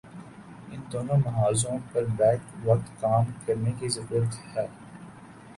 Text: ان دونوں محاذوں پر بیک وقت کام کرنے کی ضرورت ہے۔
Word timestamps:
ان 0.71 0.79
دونوں 0.91 1.17
محاذوں 1.25 1.77
پر 1.91 2.03
بیک 2.17 2.41
وقت 2.65 2.89
کام 3.01 3.25
کرنے 3.45 3.71
کی 3.79 3.87
ضرورت 3.89 4.57
ہے۔ 4.57 4.67